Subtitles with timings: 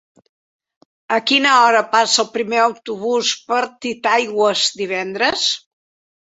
[1.17, 5.47] A quina hora passa el primer autobús per Titaigües divendres?